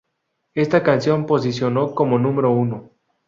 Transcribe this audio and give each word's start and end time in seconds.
Esta 0.55 0.81
canción 0.81 1.27
posicionó 1.27 1.93
como 1.93 2.17
número 2.17 2.49
uno. 2.49 2.89